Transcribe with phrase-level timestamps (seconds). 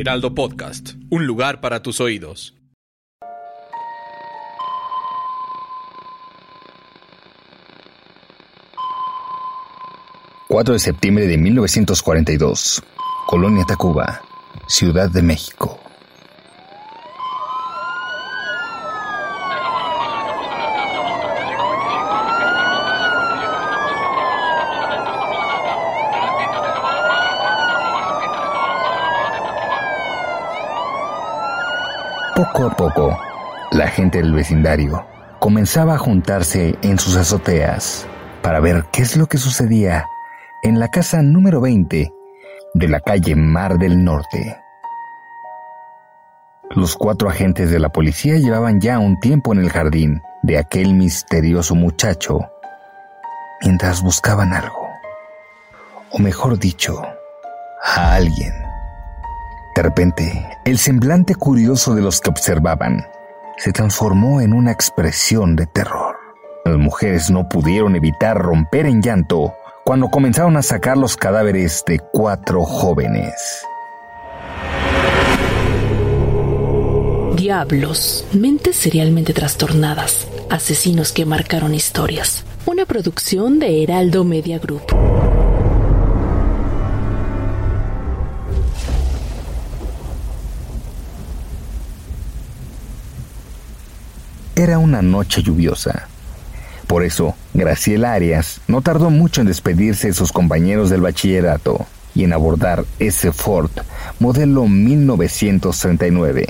[0.00, 2.54] Heraldo Podcast, un lugar para tus oídos.
[10.48, 12.80] ...4 de septiembre de 1942...
[13.26, 14.22] ...Colonia Tacuba...
[14.68, 15.77] ...Ciudad de México...
[32.38, 33.18] Poco a poco,
[33.72, 35.04] la gente del vecindario
[35.40, 38.06] comenzaba a juntarse en sus azoteas
[38.42, 40.06] para ver qué es lo que sucedía
[40.62, 42.14] en la casa número 20
[42.74, 44.56] de la calle Mar del Norte.
[46.70, 50.94] Los cuatro agentes de la policía llevaban ya un tiempo en el jardín de aquel
[50.94, 52.38] misterioso muchacho
[53.62, 54.88] mientras buscaban algo,
[56.12, 57.02] o mejor dicho,
[57.82, 58.67] a alguien.
[59.78, 63.06] De repente, el semblante curioso de los que observaban
[63.58, 66.16] se transformó en una expresión de terror.
[66.64, 69.54] Las mujeres no pudieron evitar romper en llanto
[69.84, 73.62] cuando comenzaron a sacar los cadáveres de cuatro jóvenes.
[77.36, 82.44] Diablos, mentes serialmente trastornadas, asesinos que marcaron historias.
[82.66, 85.07] Una producción de Heraldo Media Group.
[94.58, 96.08] Era una noche lluviosa.
[96.88, 102.24] Por eso, Graciela Arias no tardó mucho en despedirse de sus compañeros del bachillerato y
[102.24, 103.70] en abordar ese Ford
[104.18, 106.46] modelo 1939.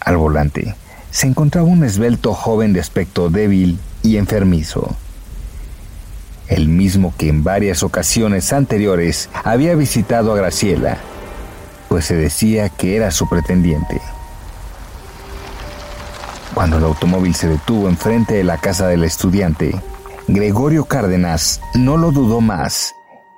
[0.00, 0.74] Al volante
[1.12, 4.96] se encontraba un esbelto joven de aspecto débil y enfermizo.
[6.48, 10.98] El mismo que en varias ocasiones anteriores había visitado a Graciela,
[11.88, 14.00] pues se decía que era su pretendiente.
[16.54, 19.80] Cuando el automóvil se detuvo enfrente de la casa del estudiante,
[20.26, 22.94] Gregorio Cárdenas no lo dudó más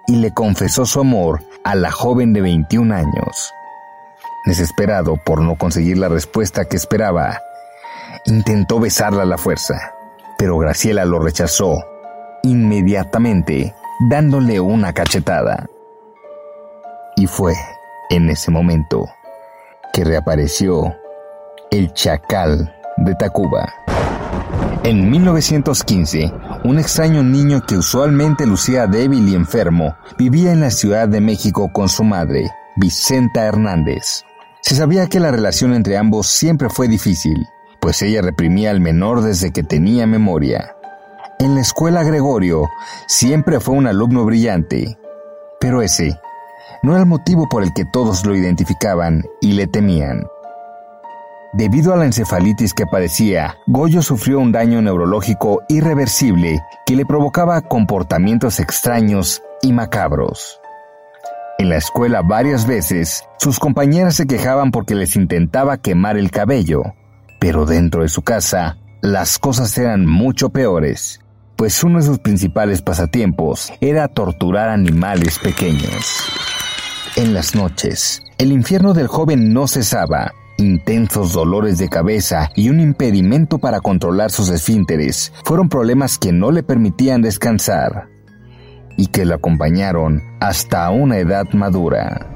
[0.06, 3.52] y le confesó su amor a la joven de 21 años.
[4.46, 7.40] Desesperado por no conseguir la respuesta que esperaba,
[8.24, 9.94] intentó besarla a la fuerza,
[10.38, 11.84] pero Graciela lo rechazó
[12.42, 13.74] inmediatamente,
[14.08, 15.68] dándole una cachetada.
[17.16, 17.54] Y fue
[18.08, 19.08] en ese momento
[19.92, 20.96] que reapareció
[21.70, 23.72] el chacal de Tacuba.
[24.84, 26.32] En 1915,
[26.64, 31.70] un extraño niño que usualmente lucía débil y enfermo vivía en la Ciudad de México
[31.72, 34.24] con su madre, Vicenta Hernández.
[34.62, 37.46] Se sabía que la relación entre ambos siempre fue difícil,
[37.80, 40.74] pues ella reprimía al menor desde que tenía memoria.
[41.38, 42.68] En la escuela Gregorio
[43.06, 44.98] siempre fue un alumno brillante,
[45.58, 46.18] pero ese
[46.82, 50.26] no era el motivo por el que todos lo identificaban y le temían.
[51.52, 57.60] Debido a la encefalitis que padecía, Goyo sufrió un daño neurológico irreversible que le provocaba
[57.60, 60.60] comportamientos extraños y macabros.
[61.58, 66.82] En la escuela varias veces, sus compañeras se quejaban porque les intentaba quemar el cabello,
[67.40, 71.20] pero dentro de su casa, las cosas eran mucho peores,
[71.56, 76.22] pues uno de sus principales pasatiempos era torturar animales pequeños.
[77.16, 82.80] En las noches, el infierno del joven no cesaba Intensos dolores de cabeza y un
[82.80, 88.10] impedimento para controlar sus esfínteres fueron problemas que no le permitían descansar
[88.98, 92.26] y que lo acompañaron hasta una edad madura.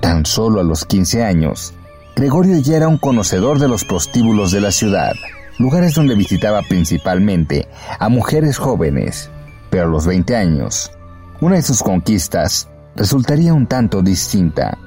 [0.00, 1.74] Tan solo a los 15 años,
[2.14, 5.14] Gregorio ya era un conocedor de los prostíbulos de la ciudad,
[5.58, 7.66] lugares donde visitaba principalmente
[7.98, 9.28] a mujeres jóvenes,
[9.70, 10.92] pero a los 20 años,
[11.40, 14.78] una de sus conquistas resultaría un tanto distinta.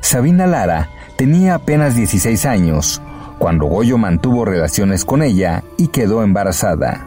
[0.00, 3.02] Sabina Lara tenía apenas 16 años
[3.38, 7.04] cuando Goyo mantuvo relaciones con ella y quedó embarazada.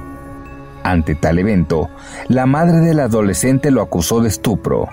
[0.84, 1.90] Ante tal evento,
[2.28, 4.88] la madre del adolescente lo acusó de estupro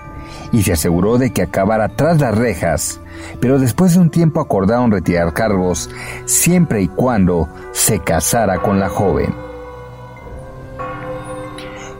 [0.51, 2.99] y se aseguró de que acabara tras las rejas,
[3.39, 5.89] pero después de un tiempo acordaron retirar cargos
[6.25, 9.33] siempre y cuando se casara con la joven.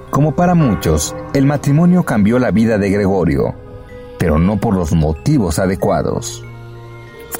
[0.10, 3.54] Como para muchos, el matrimonio cambió la vida de Gregorio,
[4.18, 6.44] pero no por los motivos adecuados.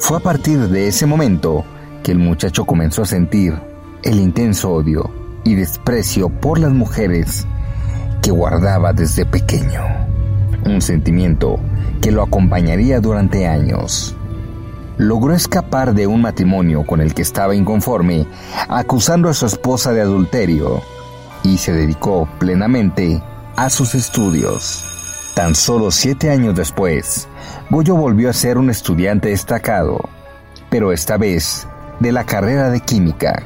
[0.00, 1.64] Fue a partir de ese momento
[2.02, 3.54] que el muchacho comenzó a sentir
[4.02, 5.10] el intenso odio
[5.44, 7.46] y desprecio por las mujeres
[8.22, 9.82] que guardaba desde pequeño.
[10.64, 11.58] Un sentimiento
[12.00, 14.14] que lo acompañaría durante años.
[14.98, 18.26] Logró escapar de un matrimonio con el que estaba inconforme,
[18.68, 20.82] acusando a su esposa de adulterio,
[21.44, 23.22] y se dedicó plenamente
[23.56, 24.87] a sus estudios.
[25.38, 27.28] Tan solo siete años después,
[27.70, 30.00] Goyo volvió a ser un estudiante destacado,
[30.68, 31.64] pero esta vez
[32.00, 33.44] de la carrera de química.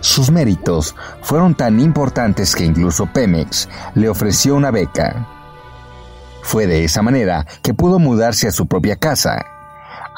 [0.00, 5.28] Sus méritos fueron tan importantes que incluso Pemex le ofreció una beca.
[6.42, 9.44] Fue de esa manera que pudo mudarse a su propia casa,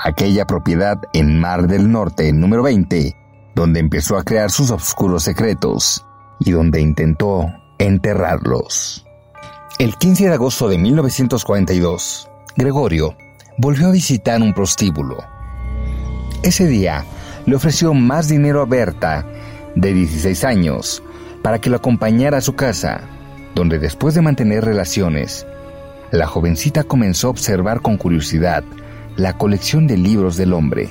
[0.05, 3.17] aquella propiedad en Mar del Norte número 20,
[3.57, 6.07] donde empezó a crear sus oscuros secretos
[6.39, 7.45] y donde intentó
[7.81, 9.05] enterrarlos.
[9.77, 13.15] El 15 de agosto de 1942, Gregorio
[13.59, 15.19] volvió a visitar un prostíbulo.
[16.43, 17.05] Ese día
[17.47, 19.25] le ofreció más dinero a Berta,
[19.77, 21.01] de 16 años,
[21.43, 23.03] para que lo acompañara a su casa,
[23.55, 25.47] donde después de mantener relaciones,
[26.11, 28.65] la jovencita comenzó a observar con curiosidad
[29.15, 30.89] la colección de libros del hombre.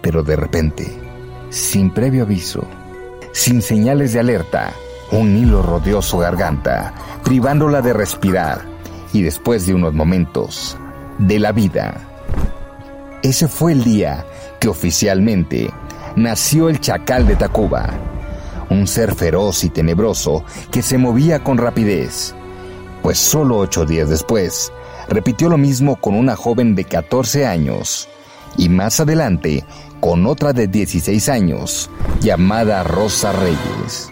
[0.00, 0.86] Pero de repente,
[1.48, 2.64] sin previo aviso,
[3.32, 4.74] sin señales de alerta,
[5.12, 8.62] un hilo rodeó su garganta, privándola de respirar
[9.12, 10.76] y después de unos momentos,
[11.18, 11.94] de la vida.
[13.22, 14.24] Ese fue el día
[14.60, 15.70] que oficialmente
[16.16, 17.90] nació el chacal de Tacuba,
[18.70, 22.34] un ser feroz y tenebroso que se movía con rapidez,
[23.02, 24.72] pues solo ocho días después
[25.08, 28.08] repitió lo mismo con una joven de 14 años
[28.56, 29.64] y más adelante
[30.00, 31.90] con otra de 16 años
[32.20, 34.10] llamada Rosa Reyes.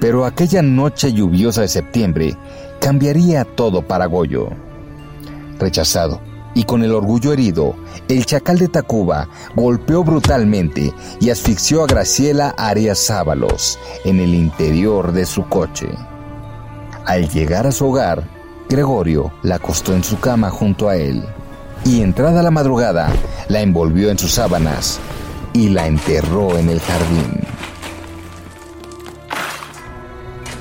[0.00, 2.36] Pero aquella noche lluviosa de septiembre
[2.80, 4.48] cambiaría todo para Goyo.
[5.58, 6.20] Rechazado
[6.54, 7.76] y con el orgullo herido,
[8.08, 15.12] el chacal de Tacuba golpeó brutalmente y asfixió a Graciela Arias Sábalos en el interior
[15.12, 15.88] de su coche.
[17.06, 18.24] Al llegar a su hogar,
[18.68, 21.24] Gregorio la acostó en su cama junto a él
[21.84, 23.10] y entrada la madrugada,
[23.48, 24.98] la envolvió en sus sábanas
[25.52, 27.37] y la enterró en el jardín.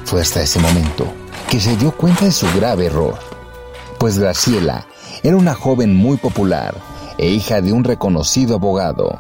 [0.08, 1.06] Fue hasta ese momento
[1.50, 3.16] que se dio cuenta de su grave error,
[4.00, 4.88] pues Graciela
[5.22, 6.74] era una joven muy popular
[7.18, 9.20] e hija de un reconocido abogado.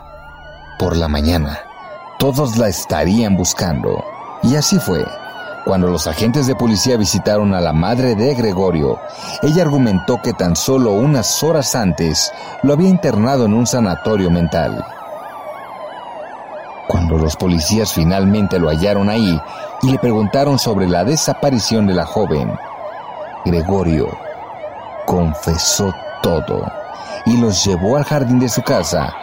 [0.79, 1.59] Por la mañana,
[2.19, 4.01] todos la estarían buscando,
[4.43, 5.05] y así fue.
[5.65, 8.97] Cuando los agentes de policía visitaron a la madre de Gregorio,
[9.41, 12.31] ella argumentó que tan solo unas horas antes
[12.63, 14.85] lo había internado en un sanatorio mental.
[16.87, 19.39] Cuando los policías finalmente lo hallaron ahí
[19.81, 22.57] y le preguntaron sobre la desaparición de la joven,
[23.45, 24.07] Gregorio
[25.05, 26.71] confesó todo
[27.25, 29.13] y los llevó al jardín de su casa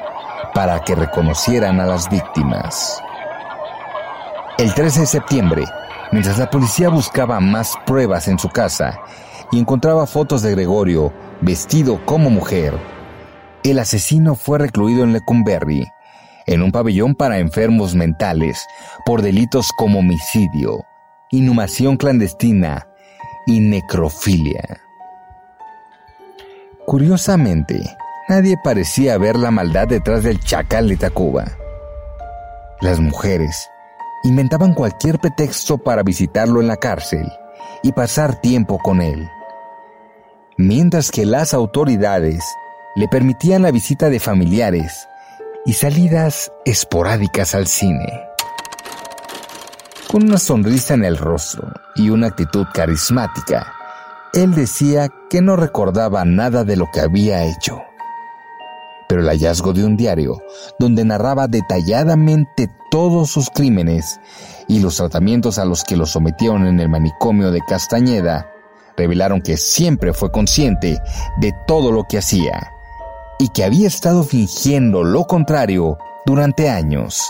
[0.55, 3.03] para que reconocieran a las víctimas.
[4.59, 5.65] El 13 de septiembre,
[6.15, 9.01] Mientras la policía buscaba más pruebas en su casa
[9.51, 12.79] y encontraba fotos de Gregorio vestido como mujer,
[13.65, 15.89] el asesino fue recluido en Lecumberri,
[16.47, 18.67] en un pabellón para enfermos mentales,
[19.05, 20.85] por delitos como homicidio,
[21.31, 22.87] inhumación clandestina
[23.47, 24.81] y necrofilia.
[26.87, 27.81] Curiosamente,
[28.29, 31.47] nadie parecía ver la maldad detrás del chacal de Tacuba.
[32.81, 33.71] Las mujeres,
[34.25, 37.27] inventaban cualquier pretexto para visitarlo en la cárcel
[37.83, 39.29] y pasar tiempo con él.
[40.57, 42.45] Mientras que las autoridades
[42.97, 45.09] le permitían la visita de familiares
[45.65, 48.23] y salidas esporádicas al cine.
[50.11, 53.73] Con una sonrisa en el rostro y una actitud carismática,
[54.33, 57.83] él decía que no recordaba nada de lo que había hecho
[59.09, 60.43] pero el hallazgo de un diario
[60.79, 64.21] donde narraba detalladamente todos sus crímenes
[64.67, 68.51] y los tratamientos a los que lo sometieron en el manicomio de Castañeda
[68.97, 70.99] revelaron que siempre fue consciente
[71.41, 72.74] de todo lo que hacía
[73.45, 77.21] y que había estado fingiendo lo contrario durante años,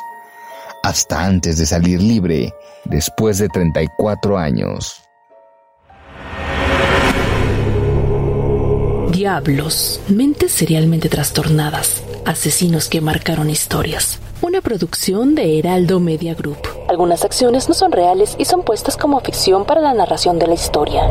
[0.84, 2.54] hasta antes de salir libre
[2.84, 5.02] después de 34 años.
[9.10, 14.20] Diablos, mentes serialmente trastornadas, asesinos que marcaron historias.
[14.40, 16.58] Una producción de Heraldo Media Group.
[16.88, 20.54] Algunas acciones no son reales y son puestas como ficción para la narración de la
[20.54, 21.10] historia.